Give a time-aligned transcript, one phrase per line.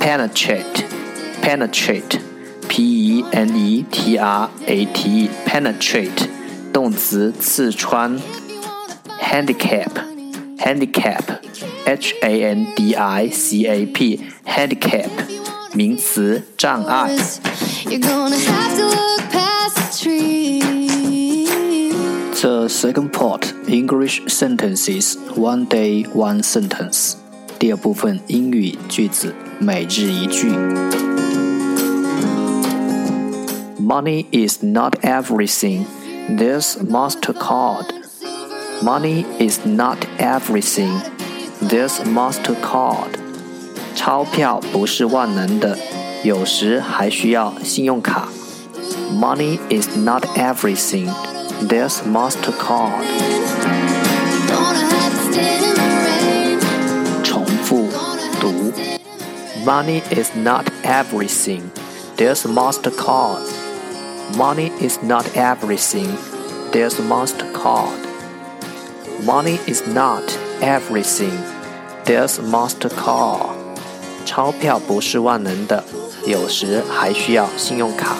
[0.00, 6.30] ，penetrate，penetrate，p e n e t r a t e，penetrate，
[6.72, 8.18] 动词刺穿
[9.20, 11.20] ，handicap，handicap。
[11.85, 15.09] H A N D I C A P handicap
[15.73, 17.15] 名词障碍。
[22.41, 27.15] The second part English sentences one day one sentence
[27.59, 30.47] 第二部分英语句子每日一句。
[33.89, 35.85] Money is not everything.
[36.29, 37.91] There's Mastercard.
[38.83, 41.12] Money is not everything.
[41.63, 43.19] There's Mastercard，
[43.95, 45.77] 钞票不是万能的，
[46.23, 48.29] 有时还需要信用卡。
[49.11, 51.09] Money is not everything.
[51.67, 53.03] There's Mastercard。
[57.23, 57.87] 重复
[58.39, 58.71] 读。
[59.65, 61.61] Money is not everything.
[62.15, 63.41] There's Mastercard.
[64.37, 66.09] Money is not everything.
[66.71, 67.97] There's Mastercard.
[69.25, 70.23] Money is not
[70.61, 71.33] everything.
[72.04, 73.46] There's Mastercard，
[74.26, 75.82] 钞票不是万能的，
[76.26, 78.16] 有时还需要信用卡。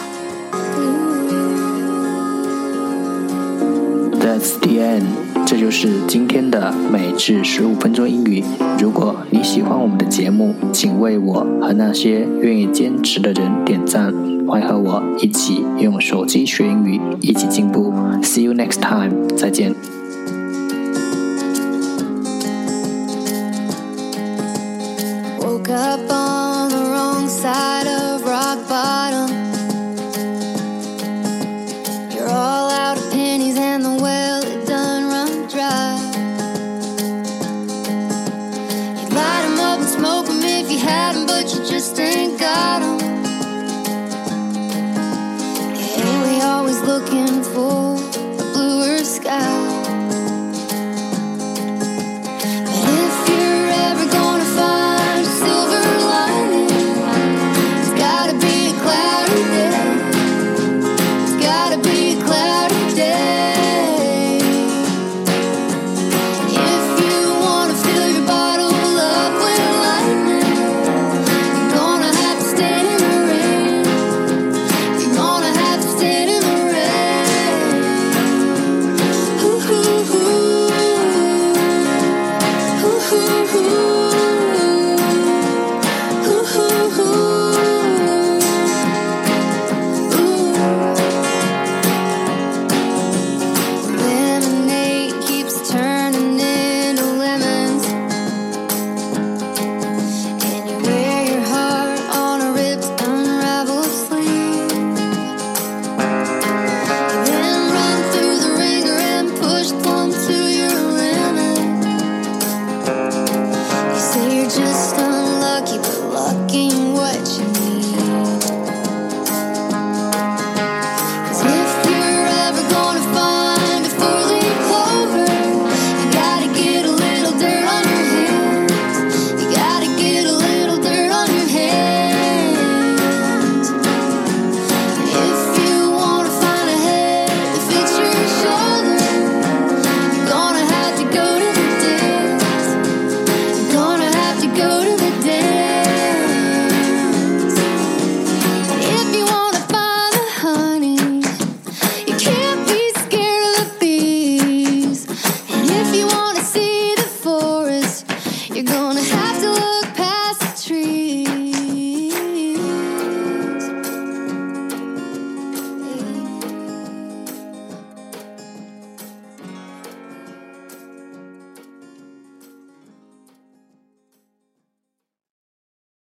[4.19, 5.03] That's the end，
[5.45, 8.43] 这就是今天的每日十五分钟英语。
[8.79, 14.11] 如果你喜欢我们的节目，请为我和那些愿意坚持的人点赞。
[14.47, 17.93] 欢迎和我一起用手机学英语，一起进步。
[18.23, 19.94] See you next time，再见。